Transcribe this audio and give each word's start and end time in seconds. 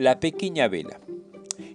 La 0.00 0.18
pequeña 0.18 0.66
vela. 0.66 0.98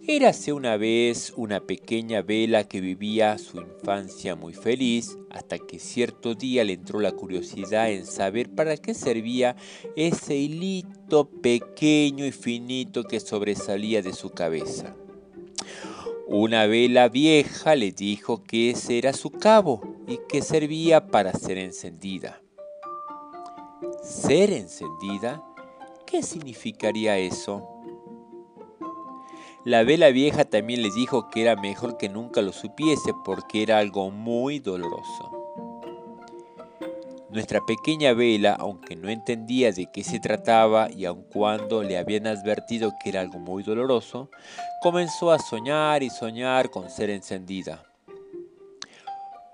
Érase 0.07 0.51
una 0.51 0.77
vez 0.77 1.31
una 1.37 1.59
pequeña 1.59 2.23
vela 2.23 2.63
que 2.63 2.81
vivía 2.81 3.37
su 3.37 3.59
infancia 3.59 4.35
muy 4.35 4.55
feliz, 4.55 5.15
hasta 5.29 5.59
que 5.59 5.77
cierto 5.77 6.33
día 6.33 6.63
le 6.63 6.73
entró 6.73 6.99
la 6.99 7.11
curiosidad 7.11 7.91
en 7.91 8.07
saber 8.07 8.49
para 8.49 8.77
qué 8.77 8.95
servía 8.95 9.55
ese 9.95 10.37
hilito 10.37 11.29
pequeño 11.29 12.25
y 12.25 12.31
finito 12.31 13.03
que 13.03 13.19
sobresalía 13.19 14.01
de 14.01 14.13
su 14.13 14.31
cabeza. 14.31 14.95
Una 16.25 16.65
vela 16.65 17.09
vieja 17.09 17.75
le 17.75 17.91
dijo 17.91 18.41
que 18.41 18.71
ese 18.71 18.97
era 18.97 19.13
su 19.13 19.29
cabo 19.29 19.83
y 20.07 20.17
que 20.27 20.41
servía 20.41 21.05
para 21.09 21.31
ser 21.33 21.59
encendida. 21.59 22.41
¿Ser 24.01 24.49
encendida? 24.49 25.43
¿Qué 26.07 26.23
significaría 26.23 27.19
eso? 27.19 27.74
La 29.65 29.81
vela 29.81 30.09
vieja 30.09 30.45
también 30.45 30.83
le 30.83 30.91
dijo 30.91 31.31
que 31.31 31.41
era 31.41 31.55
mejor 31.55 31.97
que 31.97 32.07
nunca 32.07 32.43
lo 32.43 32.53
supiese 32.53 33.15
porque 33.25 33.63
era 33.63 33.79
algo 33.79 34.11
muy 34.11 34.59
doloroso. 34.59 35.31
Nuestra 37.31 37.65
pequeña 37.65 38.13
vela, 38.13 38.53
aunque 38.53 38.95
no 38.95 39.09
entendía 39.09 39.71
de 39.71 39.87
qué 39.91 40.03
se 40.03 40.19
trataba 40.19 40.91
y 40.91 41.05
aun 41.05 41.23
cuando 41.23 41.81
le 41.81 41.97
habían 41.97 42.27
advertido 42.27 42.93
que 43.01 43.09
era 43.09 43.21
algo 43.21 43.39
muy 43.39 43.63
doloroso, 43.63 44.29
comenzó 44.83 45.31
a 45.31 45.39
soñar 45.39 46.03
y 46.03 46.11
soñar 46.11 46.69
con 46.69 46.91
ser 46.91 47.09
encendida. 47.09 47.83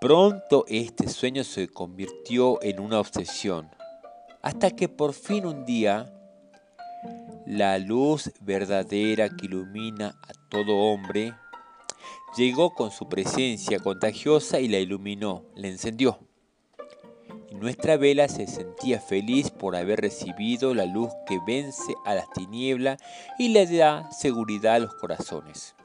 Pronto 0.02 0.66
este 0.68 1.08
sueño 1.08 1.46
se 1.46 1.70
convirtió 1.70 2.62
en 2.62 2.82
una 2.82 3.00
obsesión, 3.00 3.70
hasta 4.42 4.72
que 4.72 4.90
por 4.90 5.14
fin 5.14 5.46
un 5.46 5.64
día 5.64 6.12
la 7.52 7.78
luz 7.80 8.32
verdadera 8.40 9.28
que 9.28 9.48
ilumina 9.48 10.18
a 10.22 10.32
todo 10.48 10.74
hombre, 10.74 11.34
llegó 12.38 12.74
con 12.74 12.92
su 12.92 13.10
presencia 13.10 13.80
contagiosa 13.80 14.62
y 14.62 14.70
la 14.70 14.80
iluminó, 14.80 15.44
la 15.56 15.68
encendió. 15.68 16.20
Y 17.50 17.56
nuestra 17.56 17.98
vela 17.98 18.30
se 18.30 18.48
sentía 18.48 19.02
feliz 19.02 19.50
por 19.50 19.76
haber 19.76 20.00
recibido 20.00 20.74
la 20.74 20.86
luz 20.86 21.10
que 21.28 21.40
vence 21.46 21.94
a 22.06 22.16
las 22.16 22.32
tinieblas 22.32 23.02
y 23.38 23.50
le 23.50 23.66
da 23.66 24.10
seguridad 24.12 24.76
a 24.76 24.80
los 24.80 24.96
corazones. 24.96 25.76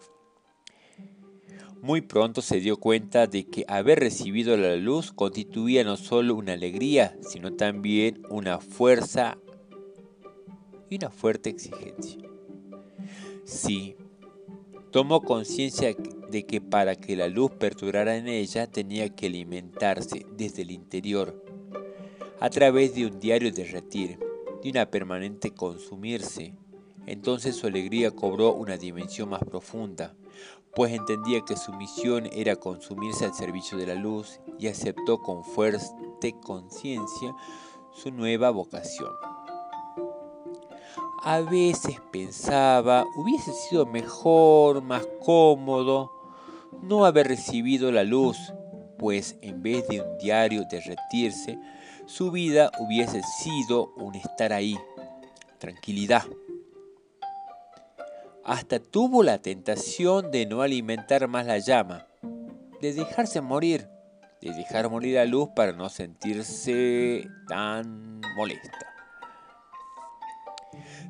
Muy 1.82 2.00
pronto 2.00 2.42
se 2.42 2.60
dio 2.60 2.76
cuenta 2.76 3.26
de 3.26 3.44
que 3.44 3.64
haber 3.66 3.98
recibido 3.98 4.56
la 4.56 4.76
luz 4.76 5.10
constituía 5.10 5.82
no 5.82 5.96
solo 5.96 6.36
una 6.36 6.52
alegría, 6.52 7.16
sino 7.22 7.54
también 7.54 8.22
una 8.30 8.60
fuerza 8.60 9.36
y 10.90 10.96
una 10.96 11.10
fuerte 11.10 11.50
exigencia. 11.50 12.18
Sí, 13.44 13.96
tomó 14.90 15.22
conciencia 15.22 15.94
de 16.30 16.46
que 16.46 16.60
para 16.60 16.96
que 16.96 17.16
la 17.16 17.28
luz 17.28 17.52
perdurara 17.52 18.16
en 18.16 18.28
ella 18.28 18.66
tenía 18.66 19.14
que 19.14 19.26
alimentarse 19.26 20.26
desde 20.36 20.62
el 20.62 20.70
interior, 20.70 21.44
a 22.40 22.50
través 22.50 22.94
de 22.94 23.06
un 23.06 23.20
diario 23.20 23.52
derretir, 23.52 24.18
de 24.62 24.70
una 24.70 24.90
permanente 24.90 25.52
consumirse. 25.52 26.54
Entonces 27.06 27.56
su 27.56 27.66
alegría 27.66 28.10
cobró 28.10 28.52
una 28.52 28.76
dimensión 28.76 29.28
más 29.28 29.44
profunda, 29.44 30.14
pues 30.74 30.92
entendía 30.92 31.40
que 31.42 31.56
su 31.56 31.72
misión 31.72 32.26
era 32.32 32.56
consumirse 32.56 33.24
al 33.24 33.34
servicio 33.34 33.78
de 33.78 33.86
la 33.86 33.94
luz 33.94 34.40
y 34.58 34.66
aceptó 34.66 35.22
con 35.22 35.44
fuerte 35.44 36.34
conciencia 36.42 37.34
su 37.94 38.10
nueva 38.10 38.50
vocación. 38.50 39.12
A 41.22 41.40
veces 41.40 41.96
pensaba, 42.12 43.04
hubiese 43.16 43.52
sido 43.52 43.86
mejor, 43.86 44.82
más 44.82 45.06
cómodo, 45.24 46.12
no 46.82 47.04
haber 47.04 47.28
recibido 47.28 47.90
la 47.90 48.04
luz, 48.04 48.52
pues 48.98 49.36
en 49.42 49.62
vez 49.62 49.88
de 49.88 50.02
un 50.02 50.18
diario 50.18 50.64
derretirse, 50.70 51.58
su 52.06 52.30
vida 52.30 52.70
hubiese 52.78 53.22
sido 53.22 53.92
un 53.96 54.14
estar 54.14 54.52
ahí, 54.52 54.78
tranquilidad. 55.58 56.24
Hasta 58.44 58.78
tuvo 58.78 59.24
la 59.24 59.38
tentación 59.38 60.30
de 60.30 60.46
no 60.46 60.62
alimentar 60.62 61.26
más 61.26 61.46
la 61.46 61.58
llama, 61.58 62.06
de 62.80 62.92
dejarse 62.92 63.40
morir, 63.40 63.88
de 64.40 64.52
dejar 64.52 64.88
morir 64.88 65.16
la 65.16 65.24
luz 65.24 65.48
para 65.56 65.72
no 65.72 65.88
sentirse 65.88 67.26
tan 67.48 68.20
molesta. 68.36 68.95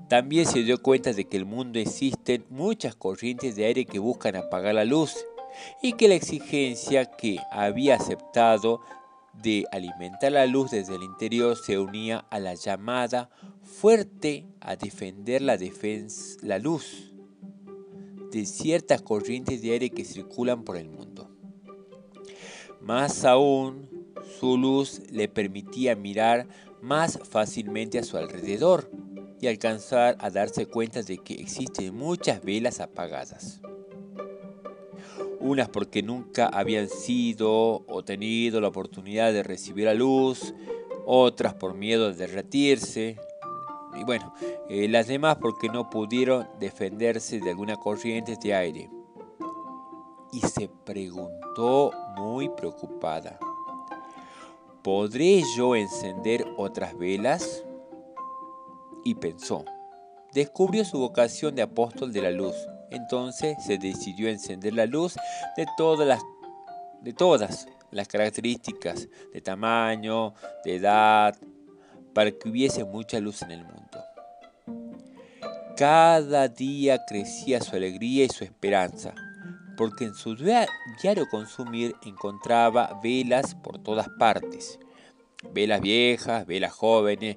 También 0.09 0.47
se 0.47 0.62
dio 0.62 0.81
cuenta 0.82 1.12
de 1.12 1.25
que 1.25 1.37
en 1.37 1.43
el 1.43 1.49
mundo 1.49 1.78
existen 1.78 2.44
muchas 2.49 2.94
corrientes 2.94 3.56
de 3.56 3.66
aire 3.66 3.84
que 3.84 3.99
buscan 3.99 4.37
apagar 4.37 4.75
la 4.75 4.84
luz 4.84 5.16
y 5.82 5.94
que 5.94 6.09
la 6.09 6.15
exigencia 6.15 7.06
que 7.06 7.38
había 7.50 7.97
aceptado 7.97 8.81
de 9.43 9.66
alimentar 9.72 10.32
la 10.32 10.47
luz 10.47 10.71
desde 10.71 10.94
el 10.94 11.03
interior 11.03 11.56
se 11.56 11.78
unía 11.78 12.25
a 12.31 12.38
la 12.38 12.55
llamada 12.55 13.31
fuerte 13.62 14.47
a 14.60 14.76
defender 14.76 15.43
la, 15.43 15.59
la 16.43 16.59
luz 16.59 17.12
de 18.31 18.47
ciertas 18.47 19.03
corrientes 19.03 19.62
de 19.62 19.72
aire 19.72 19.91
que 19.91 20.05
circulan 20.05 20.65
por 20.65 20.76
el 20.76 20.88
mundo. 20.88 21.31
Más 22.81 23.25
aún, 23.25 23.88
su 24.38 24.56
luz 24.56 25.03
le 25.10 25.28
permitía 25.28 25.97
mirar 25.97 26.47
más 26.81 27.19
fácilmente 27.28 27.99
a 27.99 28.05
su 28.05 28.16
alrededor 28.16 28.91
y 29.41 29.47
alcanzar 29.47 30.16
a 30.20 30.30
darse 30.30 30.66
cuenta 30.66 31.02
de 31.02 31.19
que 31.19 31.34
existen 31.34 31.94
muchas 31.94 32.42
velas 32.42 32.80
apagadas. 32.80 33.60
Unas 35.41 35.69
porque 35.69 36.02
nunca 36.02 36.47
habían 36.47 36.88
sido 36.88 37.84
o 37.86 38.04
tenido 38.04 38.60
la 38.60 38.69
oportunidad 38.69 39.32
de 39.32 39.42
recibir 39.42 39.84
la 39.84 39.94
luz, 39.94 40.54
otras 41.04 41.54
por 41.54 41.75
miedo 41.75 42.12
de 42.12 42.26
derretirse, 42.26 43.16
y 43.96 44.04
bueno, 44.04 44.32
eh, 44.69 44.88
las 44.88 45.06
demás 45.06 45.38
porque 45.41 45.69
no 45.69 45.88
pudieron 45.88 46.46
defenderse 46.60 47.41
de 47.41 47.50
alguna 47.50 47.76
corriente 47.76 48.36
de 48.36 48.54
aire. 48.54 48.91
Y 50.32 50.41
se 50.41 50.69
preguntó 50.69 51.92
muy 52.16 52.48
preocupada, 52.50 53.38
¿podré 54.82 55.42
yo 55.56 55.75
encender 55.75 56.46
otras 56.58 56.96
velas? 56.98 57.64
Y 59.06 59.15
pensó. 59.15 59.65
Descubrió 60.34 60.84
su 60.84 60.99
vocación 60.99 61.55
de 61.55 61.62
apóstol 61.62 62.12
de 62.12 62.22
la 62.22 62.33
luz. 62.33 62.56
Entonces 62.91 63.56
se 63.65 63.78
decidió 63.78 64.28
encender 64.28 64.75
la 64.75 64.87
luz 64.87 65.15
de 65.56 65.65
todas 65.77 66.06
las, 66.06 66.22
de 67.00 67.12
todas 67.12 67.69
las 67.93 68.09
características 68.09 69.09
de 69.33 69.41
tamaño, 69.41 70.34
de 70.65 70.77
edad, 70.77 71.37
para 72.12 72.33
que 72.33 72.49
hubiese 72.49 72.84
mucha 72.84 73.21
luz 73.21 73.43
en 73.43 73.53
el 73.53 73.65
mundo. 73.65 74.03
Cada 75.77 76.49
día 76.49 77.05
crecía 77.06 77.61
su 77.61 77.77
alegría 77.77 78.25
y 78.25 78.28
su 78.28 78.43
esperanza, 78.43 79.15
porque 79.77 80.06
en 80.06 80.15
su 80.15 80.34
diario 80.34 81.28
consumir 81.31 81.94
encontraba 82.05 82.99
velas 83.03 83.55
por 83.55 83.78
todas 83.78 84.09
partes. 84.19 84.81
Velas 85.53 85.81
viejas, 85.81 86.47
velas 86.47 86.73
jóvenes, 86.73 87.37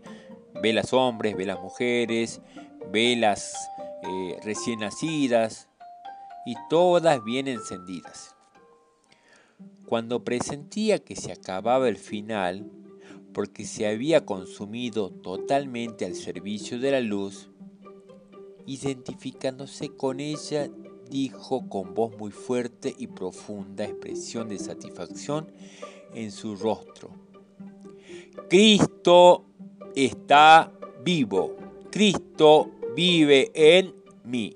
velas 0.61 0.93
hombres, 0.93 1.35
velas 1.35 1.59
mujeres, 1.59 2.41
velas 2.91 3.53
eh, 4.03 4.37
recién 4.43 4.79
nacidas 4.79 5.67
y 6.45 6.55
todas 6.69 7.23
bien 7.23 7.47
encendidas. 7.47 8.35
Cuando 9.85 10.23
presentía 10.23 10.99
que 10.99 11.15
se 11.15 11.31
acababa 11.31 11.89
el 11.89 11.97
final, 11.97 12.71
porque 13.33 13.65
se 13.65 13.87
había 13.87 14.25
consumido 14.25 15.09
totalmente 15.09 16.05
al 16.05 16.15
servicio 16.15 16.79
de 16.79 16.91
la 16.91 17.01
luz, 17.01 17.49
identificándose 18.65 19.89
con 19.89 20.19
ella, 20.19 20.69
dijo 21.09 21.67
con 21.69 21.95
voz 21.95 22.15
muy 22.17 22.31
fuerte 22.31 22.93
y 22.97 23.07
profunda 23.07 23.85
expresión 23.85 24.47
de 24.47 24.59
satisfacción 24.59 25.51
en 26.13 26.31
su 26.31 26.55
rostro. 26.55 27.09
Cristo 28.47 29.48
está 29.95 30.71
vivo. 31.03 31.55
Cristo 31.91 32.71
vive 32.95 33.51
en 33.53 33.93
mí. 34.23 34.55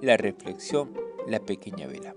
La 0.00 0.16
reflexión, 0.16 0.92
la 1.26 1.40
pequeña 1.40 1.86
vela. 1.86 2.14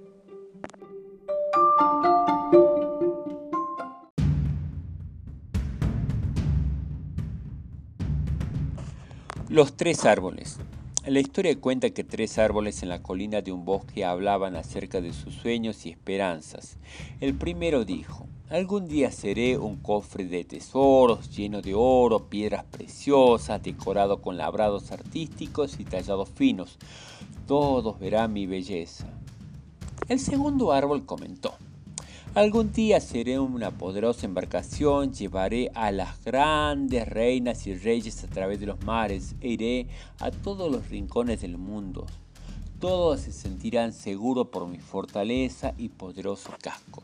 Los 9.49 9.77
tres 9.77 10.05
árboles. 10.05 10.57
La 11.05 11.19
historia 11.19 11.59
cuenta 11.59 11.89
que 11.89 12.03
tres 12.03 12.39
árboles 12.39 12.81
en 12.81 12.89
la 12.89 13.03
colina 13.03 13.41
de 13.41 13.51
un 13.51 13.65
bosque 13.65 14.05
hablaban 14.05 14.55
acerca 14.55 15.01
de 15.01 15.11
sus 15.11 15.35
sueños 15.35 15.85
y 15.85 15.89
esperanzas. 15.89 16.77
El 17.19 17.35
primero 17.35 17.83
dijo, 17.83 18.22
Algún 18.53 18.87
día 18.87 19.09
seré 19.09 19.57
un 19.57 19.77
cofre 19.77 20.25
de 20.25 20.43
tesoros 20.43 21.35
lleno 21.35 21.63
de 21.63 21.73
oro, 21.73 22.29
piedras 22.29 22.63
preciosas, 22.65 23.63
decorado 23.63 24.21
con 24.21 24.37
labrados 24.37 24.91
artísticos 24.91 25.79
y 25.79 25.85
tallados 25.85 26.29
finos. 26.29 26.77
Todos 27.47 27.99
verán 27.99 28.31
mi 28.31 28.45
belleza. 28.45 29.07
El 30.07 30.19
segundo 30.19 30.71
árbol 30.71 31.03
comentó, 31.03 31.55
Algún 32.35 32.71
día 32.71 33.01
seré 33.01 33.39
una 33.39 33.71
poderosa 33.71 34.27
embarcación, 34.27 35.13
llevaré 35.13 35.71
a 35.73 35.91
las 35.91 36.23
grandes 36.23 37.09
reinas 37.09 37.65
y 37.65 37.73
reyes 37.73 38.23
a 38.23 38.27
través 38.27 38.59
de 38.59 38.67
los 38.67 38.79
mares 38.83 39.33
e 39.41 39.47
iré 39.47 39.87
a 40.19 40.29
todos 40.29 40.71
los 40.71 40.89
rincones 40.89 41.41
del 41.41 41.57
mundo. 41.57 42.05
Todos 42.79 43.21
se 43.21 43.31
sentirán 43.31 43.93
seguros 43.93 44.49
por 44.49 44.67
mi 44.67 44.77
fortaleza 44.77 45.73
y 45.75 45.89
poderoso 45.89 46.51
casco. 46.61 47.01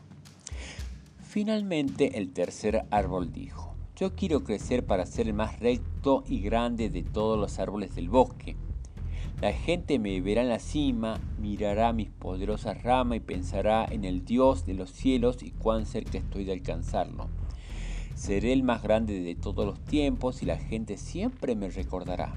Finalmente 1.30 2.18
el 2.18 2.32
tercer 2.32 2.86
árbol 2.90 3.32
dijo, 3.32 3.76
yo 3.94 4.16
quiero 4.16 4.42
crecer 4.42 4.84
para 4.84 5.06
ser 5.06 5.28
el 5.28 5.32
más 5.32 5.60
recto 5.60 6.24
y 6.26 6.40
grande 6.40 6.90
de 6.90 7.04
todos 7.04 7.38
los 7.38 7.60
árboles 7.60 7.94
del 7.94 8.08
bosque. 8.08 8.56
La 9.40 9.52
gente 9.52 10.00
me 10.00 10.20
verá 10.20 10.42
en 10.42 10.48
la 10.48 10.58
cima, 10.58 11.20
mirará 11.38 11.92
mis 11.92 12.10
poderosas 12.10 12.82
ramas 12.82 13.18
y 13.18 13.20
pensará 13.20 13.86
en 13.88 14.04
el 14.04 14.24
Dios 14.24 14.66
de 14.66 14.74
los 14.74 14.90
cielos 14.90 15.44
y 15.44 15.52
cuán 15.52 15.86
cerca 15.86 16.18
estoy 16.18 16.42
de 16.42 16.52
alcanzarlo. 16.54 17.28
Seré 18.16 18.52
el 18.52 18.64
más 18.64 18.82
grande 18.82 19.20
de 19.20 19.36
todos 19.36 19.64
los 19.64 19.78
tiempos 19.84 20.42
y 20.42 20.46
la 20.46 20.58
gente 20.58 20.96
siempre 20.96 21.54
me 21.54 21.70
recordará. 21.70 22.34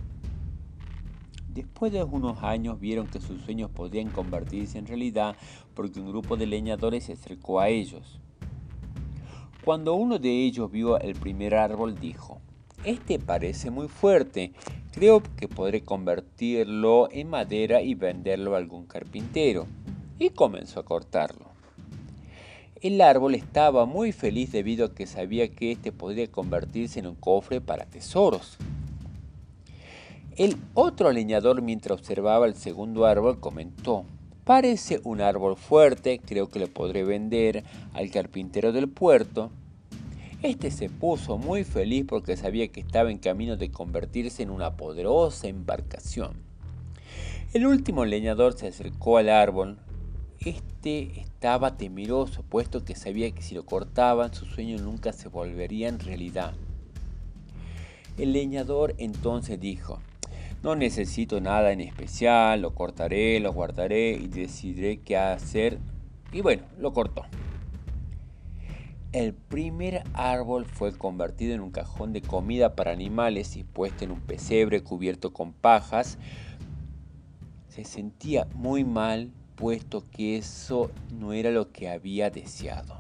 Después 1.50 1.92
de 1.92 2.04
unos 2.04 2.44
años 2.44 2.80
vieron 2.80 3.07
que 3.07 3.19
sus 3.19 3.42
sueños 3.42 3.72
podían 3.72 4.12
convertirse 4.12 4.78
en 4.78 4.86
realidad 4.86 5.36
porque 5.74 6.00
un 6.00 6.10
grupo 6.10 6.38
de 6.38 6.45
leñadores 6.45 7.06
se 7.06 7.13
acercó 7.13 7.60
a 7.60 7.69
ellos. 7.69 8.19
Cuando 9.63 9.94
uno 9.95 10.19
de 10.19 10.30
ellos 10.30 10.69
vio 10.69 11.00
el 11.00 11.15
primer 11.15 11.56
árbol 11.56 11.98
dijo, 11.98 12.42
este 12.83 13.18
parece 13.18 13.71
muy 13.71 13.88
fuerte. 13.88 14.51
Creo 14.92 15.24
que 15.38 15.48
podré 15.48 15.83
convertirlo 15.83 17.07
en 17.10 17.30
madera 17.30 17.81
y 17.81 17.94
venderlo 17.95 18.56
a 18.56 18.57
algún 18.57 18.86
carpintero. 18.86 19.65
Y 20.19 20.31
comenzó 20.31 20.81
a 20.81 20.86
cortarlo. 20.86 21.45
El 22.81 23.00
árbol 23.00 23.36
estaba 23.36 23.86
muy 23.86 24.12
feliz 24.12 24.51
debido 24.51 24.88
a 24.88 24.94
que 24.94 25.07
sabía 25.07 25.48
que 25.48 25.71
éste 25.71 25.94
podría 25.94 26.30
convertirse 26.30 27.00
en 27.00 27.07
un 27.07 27.16
cofre 27.16 27.62
para 27.62 27.86
tesoros. 27.86 28.57
El 30.36 30.57
otro 30.74 31.09
leñador, 31.13 31.62
mientras 31.62 32.00
observaba 32.00 32.48
el 32.48 32.56
segundo 32.56 33.06
árbol, 33.06 33.39
comentó, 33.39 34.04
parece 34.44 35.01
un 35.04 35.22
árbol 35.22 35.57
fuerte, 35.57 36.19
creo 36.19 36.50
que 36.50 36.60
le 36.60 36.68
podré 36.68 37.04
vender 37.04 37.63
al 37.94 38.10
carpintero 38.12 38.72
del 38.72 38.90
puerto 38.90 39.51
este 40.44 40.72
se 40.72 40.90
puso 40.90 41.38
muy 41.38 41.63
feliz 41.63 42.04
porque 42.06 42.36
sabía 42.36 42.68
que 42.68 42.81
estaba 42.81 43.10
en 43.10 43.18
camino 43.18 43.56
de 43.56 43.72
convertirse 43.72 44.44
en 44.44 44.50
una 44.50 44.75
poderosa 44.75 45.48
embarcación. 45.48 46.34
El 47.54 47.66
último 47.66 48.04
leñador 48.04 48.51
se 48.51 48.68
acercó 48.68 49.16
al 49.16 49.30
árbol. 49.30 49.78
Este 50.42 51.22
estaba 51.22 51.78
temeroso, 51.78 52.44
puesto 52.44 52.84
que 52.84 52.94
sabía 52.94 53.31
que 53.31 53.42
si 53.42 53.56
lo 53.56 53.66
cortaban 53.66 54.34
sus 54.34 54.50
sueños 54.50 54.81
nunca 54.81 55.13
se 55.13 55.30
volverían 55.30 56.00
realidad. 56.00 56.54
El 58.18 58.34
leñador 58.34 58.95
entonces 58.98 59.62
dijo, 59.62 60.01
no 60.63 60.75
necesito 60.77 61.42
nada 61.42 61.74
en 61.74 61.81
especial, 61.81 62.62
lo 62.62 62.74
cortaré, 62.74 63.39
lo 63.42 63.51
guardaré 63.51 64.13
y 64.13 64.27
decidiré 64.27 65.01
qué 65.01 65.18
hacer. 65.18 65.77
Y 66.31 66.42
bueno, 66.42 66.63
lo 66.80 66.94
cortó. 66.94 67.25
El 69.12 69.33
primer 69.33 70.04
árbol 70.13 70.65
fue 70.65 70.98
convertido 70.98 71.54
en 71.54 71.62
un 71.62 71.69
cajón 71.69 72.13
de 72.13 72.21
comida 72.21 72.75
para 72.75 72.92
animales 72.92 73.57
y 73.57 73.63
puesto 73.63 74.06
en 74.06 74.12
un 74.12 74.21
pesebre 74.21 74.81
cubierto 74.81 75.33
con 75.33 75.51
pajas. 75.51 76.18
Se 77.68 77.83
sentía 77.83 78.48
muy 78.56 78.86
mal 78.86 79.31
puesto 79.56 80.04
que 80.12 80.38
eso 80.38 80.89
no 81.12 81.33
era 81.33 81.51
lo 81.51 81.71
que 81.71 81.89
había 81.89 82.30
deseado. 82.31 82.98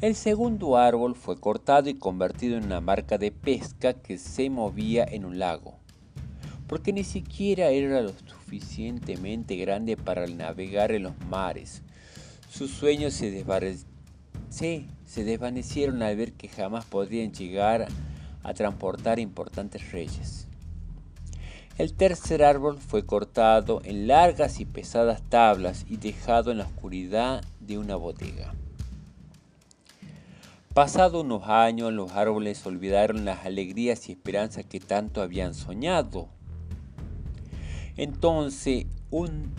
El 0.00 0.16
segundo 0.16 0.76
árbol 0.76 1.14
fue 1.14 1.38
cortado 1.40 1.88
y 1.88 1.94
convertido 1.94 2.58
en 2.58 2.64
una 2.64 2.80
marca 2.80 3.16
de 3.16 3.30
pesca 3.30 3.94
que 3.94 4.18
se 4.18 4.50
movía 4.50 5.04
en 5.04 5.24
un 5.24 5.38
lago, 5.38 5.78
porque 6.66 6.92
ni 6.92 7.04
siquiera 7.04 7.68
era 7.68 8.02
lo 8.02 8.10
suficientemente 8.10 9.56
grande 9.56 9.96
para 9.96 10.26
navegar 10.26 10.92
en 10.92 11.04
los 11.04 11.18
mares. 11.30 11.80
Sus 12.50 12.70
sueños 12.70 13.14
se 13.14 13.30
desvanecieron 15.24 16.02
al 16.02 16.16
ver 16.16 16.32
que 16.32 16.48
jamás 16.48 16.84
podrían 16.84 17.32
llegar 17.32 17.86
a 18.42 18.52
transportar 18.52 19.18
importantes 19.18 19.90
reyes. 19.90 20.48
El 21.78 21.94
tercer 21.94 22.44
árbol 22.44 22.78
fue 22.78 23.06
cortado 23.06 23.80
en 23.84 24.06
largas 24.06 24.60
y 24.60 24.66
pesadas 24.66 25.22
tablas 25.30 25.86
y 25.88 25.96
dejado 25.96 26.50
en 26.50 26.58
la 26.58 26.64
oscuridad 26.64 27.42
de 27.60 27.78
una 27.78 27.96
bodega. 27.96 28.54
Pasado 30.74 31.20
unos 31.20 31.44
años, 31.44 31.92
los 31.92 32.10
árboles 32.10 32.66
olvidaron 32.66 33.24
las 33.24 33.46
alegrías 33.46 34.08
y 34.08 34.12
esperanzas 34.12 34.66
que 34.66 34.80
tanto 34.80 35.22
habían 35.22 35.54
soñado. 35.54 36.26
Entonces, 37.96 38.86
un 39.12 39.52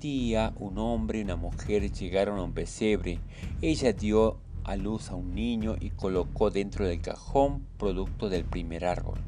día 0.00 0.54
un 0.56 0.78
hombre 0.78 1.18
y 1.18 1.22
una 1.22 1.36
mujer 1.36 1.92
llegaron 1.92 2.38
a 2.38 2.44
un 2.44 2.54
pesebre. 2.54 3.18
Ella 3.60 3.92
dio 3.92 4.38
a 4.64 4.76
luz 4.76 5.10
a 5.10 5.16
un 5.16 5.34
niño 5.34 5.76
y 5.78 5.90
colocó 5.90 6.50
dentro 6.50 6.86
del 6.86 7.02
cajón 7.02 7.66
producto 7.76 8.30
del 8.30 8.46
primer 8.46 8.86
árbol. 8.86 9.18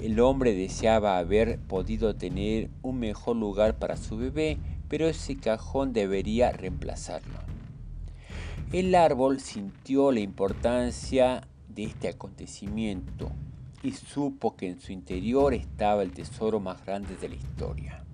El 0.00 0.18
hombre 0.20 0.54
deseaba 0.54 1.18
haber 1.18 1.58
podido 1.58 2.16
tener 2.16 2.70
un 2.80 2.98
mejor 2.98 3.36
lugar 3.36 3.78
para 3.78 3.98
su 3.98 4.16
bebé, 4.16 4.56
pero 4.88 5.06
ese 5.06 5.36
cajón 5.36 5.92
debería 5.92 6.50
reemplazarlo. 6.50 7.53
El 8.72 8.94
árbol 8.94 9.40
sintió 9.40 10.10
la 10.10 10.20
importancia 10.20 11.46
de 11.68 11.84
este 11.84 12.08
acontecimiento 12.08 13.30
y 13.82 13.92
supo 13.92 14.56
que 14.56 14.68
en 14.68 14.80
su 14.80 14.92
interior 14.92 15.54
estaba 15.54 16.02
el 16.02 16.12
tesoro 16.12 16.58
más 16.58 16.84
grande 16.84 17.16
de 17.16 17.28
la 17.28 17.34
historia. 17.34 18.04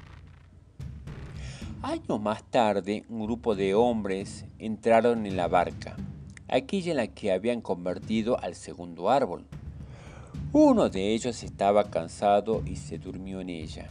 Años 1.82 2.20
más 2.20 2.42
tarde, 2.44 3.04
un 3.08 3.24
grupo 3.24 3.54
de 3.54 3.74
hombres 3.74 4.44
entraron 4.58 5.24
en 5.24 5.36
la 5.36 5.48
barca, 5.48 5.96
aquella 6.46 6.90
en 6.90 6.98
la 6.98 7.06
que 7.06 7.32
habían 7.32 7.62
convertido 7.62 8.38
al 8.38 8.54
segundo 8.54 9.08
árbol. 9.08 9.46
Uno 10.52 10.90
de 10.90 11.14
ellos 11.14 11.42
estaba 11.42 11.84
cansado 11.84 12.62
y 12.66 12.76
se 12.76 12.98
durmió 12.98 13.40
en 13.40 13.48
ella. 13.48 13.88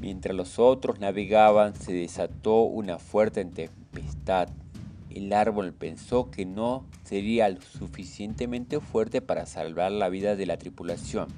Mientras 0.00 0.34
los 0.34 0.58
otros 0.58 0.98
navegaban, 0.98 1.74
se 1.76 1.92
desató 1.92 2.62
una 2.62 2.98
fuerte 2.98 3.44
tempestad. 3.44 4.48
El 5.16 5.32
árbol 5.32 5.72
pensó 5.72 6.30
que 6.30 6.44
no 6.44 6.84
sería 7.02 7.48
lo 7.48 7.62
suficientemente 7.62 8.80
fuerte 8.80 9.22
para 9.22 9.46
salvar 9.46 9.90
la 9.90 10.10
vida 10.10 10.36
de 10.36 10.44
la 10.44 10.58
tripulación. 10.58 11.28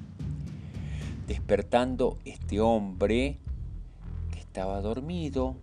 Despertando 1.27 2.17
este 2.25 2.59
hombre, 2.59 3.37
estaba 4.37 4.81
dormido, 4.81 5.55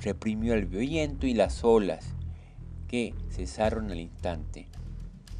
reprimió 0.00 0.54
el 0.54 0.66
viento 0.66 1.26
y 1.26 1.34
las 1.34 1.64
olas, 1.64 2.14
que 2.86 3.12
cesaron 3.32 3.90
al 3.90 3.98
instante. 3.98 4.68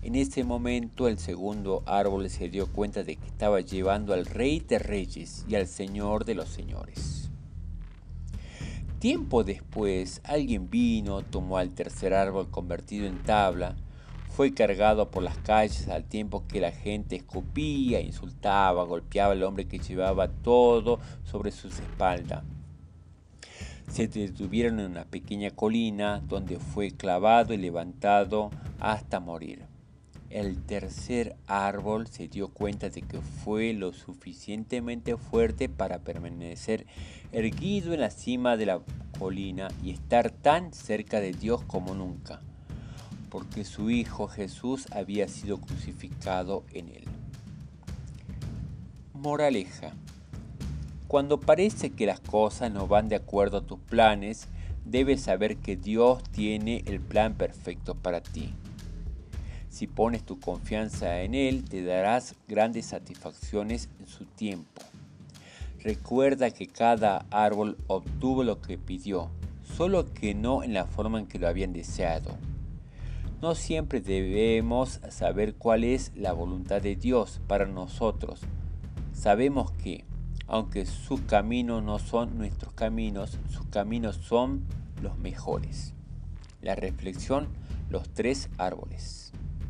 En 0.02 0.16
ese 0.16 0.42
momento 0.42 1.06
el 1.06 1.20
segundo 1.20 1.84
árbol 1.86 2.28
se 2.30 2.48
dio 2.48 2.66
cuenta 2.66 3.04
de 3.04 3.14
que 3.14 3.28
estaba 3.28 3.60
llevando 3.60 4.12
al 4.12 4.26
rey 4.26 4.58
de 4.58 4.80
reyes 4.80 5.44
y 5.48 5.54
al 5.54 5.68
señor 5.68 6.24
de 6.24 6.34
los 6.34 6.48
señores. 6.48 7.31
Tiempo 9.02 9.42
después 9.42 10.20
alguien 10.22 10.70
vino, 10.70 11.22
tomó 11.22 11.58
al 11.58 11.70
tercer 11.70 12.14
árbol 12.14 12.52
convertido 12.52 13.08
en 13.08 13.20
tabla, 13.24 13.74
fue 14.28 14.54
cargado 14.54 15.10
por 15.10 15.24
las 15.24 15.36
calles 15.38 15.88
al 15.88 16.04
tiempo 16.04 16.44
que 16.46 16.60
la 16.60 16.70
gente 16.70 17.16
escupía, 17.16 18.00
insultaba, 18.00 18.84
golpeaba 18.84 19.32
al 19.32 19.42
hombre 19.42 19.66
que 19.66 19.80
llevaba 19.80 20.28
todo 20.28 21.00
sobre 21.24 21.50
sus 21.50 21.80
espaldas 21.80 22.44
se 23.88 24.06
detuvieron 24.06 24.78
en 24.78 24.92
una 24.92 25.04
pequeña 25.04 25.50
colina 25.50 26.22
donde 26.26 26.58
fue 26.58 26.92
clavado 26.92 27.52
y 27.52 27.58
levantado 27.58 28.50
hasta 28.78 29.18
morir. 29.18 29.71
El 30.32 30.62
tercer 30.62 31.36
árbol 31.46 32.06
se 32.06 32.26
dio 32.26 32.48
cuenta 32.48 32.88
de 32.88 33.02
que 33.02 33.20
fue 33.20 33.74
lo 33.74 33.92
suficientemente 33.92 35.18
fuerte 35.18 35.68
para 35.68 35.98
permanecer 35.98 36.86
erguido 37.32 37.92
en 37.92 38.00
la 38.00 38.08
cima 38.08 38.56
de 38.56 38.64
la 38.64 38.80
colina 39.18 39.68
y 39.84 39.90
estar 39.90 40.30
tan 40.30 40.72
cerca 40.72 41.20
de 41.20 41.32
Dios 41.32 41.62
como 41.64 41.94
nunca, 41.94 42.40
porque 43.28 43.66
su 43.66 43.90
Hijo 43.90 44.26
Jesús 44.26 44.86
había 44.90 45.28
sido 45.28 45.60
crucificado 45.60 46.64
en 46.72 46.88
él. 46.88 47.04
Moraleja. 49.12 49.92
Cuando 51.08 51.40
parece 51.40 51.90
que 51.90 52.06
las 52.06 52.20
cosas 52.20 52.72
no 52.72 52.86
van 52.86 53.10
de 53.10 53.16
acuerdo 53.16 53.58
a 53.58 53.66
tus 53.66 53.80
planes, 53.80 54.48
debes 54.86 55.20
saber 55.20 55.58
que 55.58 55.76
Dios 55.76 56.22
tiene 56.30 56.82
el 56.86 57.00
plan 57.00 57.34
perfecto 57.34 57.94
para 57.94 58.22
ti. 58.22 58.54
Si 59.72 59.86
pones 59.86 60.22
tu 60.22 60.38
confianza 60.38 61.22
en 61.22 61.34
Él, 61.34 61.64
te 61.64 61.82
darás 61.82 62.34
grandes 62.46 62.84
satisfacciones 62.84 63.88
en 64.00 64.06
su 64.06 64.26
tiempo. 64.26 64.82
Recuerda 65.82 66.50
que 66.50 66.66
cada 66.66 67.24
árbol 67.30 67.78
obtuvo 67.86 68.44
lo 68.44 68.60
que 68.60 68.76
pidió, 68.76 69.30
solo 69.62 70.12
que 70.12 70.34
no 70.34 70.62
en 70.62 70.74
la 70.74 70.84
forma 70.84 71.20
en 71.20 71.26
que 71.26 71.38
lo 71.38 71.48
habían 71.48 71.72
deseado. 71.72 72.36
No 73.40 73.54
siempre 73.54 74.02
debemos 74.02 75.00
saber 75.08 75.54
cuál 75.54 75.84
es 75.84 76.12
la 76.14 76.34
voluntad 76.34 76.82
de 76.82 76.94
Dios 76.94 77.40
para 77.46 77.64
nosotros. 77.64 78.40
Sabemos 79.14 79.72
que, 79.72 80.04
aunque 80.48 80.84
sus 80.84 81.22
caminos 81.22 81.82
no 81.82 81.98
son 81.98 82.36
nuestros 82.36 82.74
caminos, 82.74 83.38
sus 83.48 83.64
caminos 83.68 84.16
son 84.16 84.64
los 85.00 85.16
mejores. 85.16 85.94
La 86.60 86.74
reflexión, 86.74 87.48
los 87.88 88.10
tres 88.10 88.50
árboles. 88.58 89.31